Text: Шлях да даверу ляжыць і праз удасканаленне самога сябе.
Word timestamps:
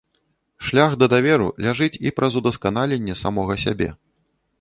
Шлях 0.69 0.93
да 1.01 1.09
даверу 1.13 1.47
ляжыць 1.65 2.01
і 2.07 2.13
праз 2.19 2.39
удасканаленне 2.39 3.15
самога 3.23 3.59
сябе. 3.65 3.89